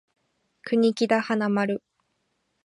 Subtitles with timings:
[0.63, 1.79] 国木田花丸